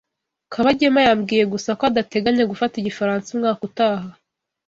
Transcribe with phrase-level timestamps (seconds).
[0.53, 4.07] Kabagema yambwiye gusa ko adateganya gufata igifaransa umwaka utaha.